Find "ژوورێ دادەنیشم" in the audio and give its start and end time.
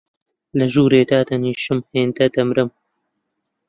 0.73-1.79